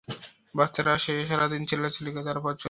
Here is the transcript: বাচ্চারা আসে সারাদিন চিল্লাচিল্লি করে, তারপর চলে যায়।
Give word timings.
বাচ্চারা 0.55 0.91
আসে 0.93 1.13
সারাদিন 1.25 1.61
চিল্লাচিল্লি 1.65 2.11
করে, 2.11 2.25
তারপর 2.25 2.51
চলে 2.51 2.53
যায়। 2.53 2.59